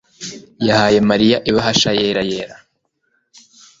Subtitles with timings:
[0.67, 2.55] yahaye Mariya ibahasha yera yera.